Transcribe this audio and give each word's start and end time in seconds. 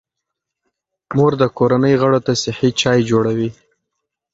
مور 1.15 1.31
د 1.41 1.43
کورنۍ 1.57 1.93
غړو 2.01 2.19
ته 2.25 2.33
صحي 2.43 2.69
چای 2.81 2.99
جوړوي. 3.09 3.49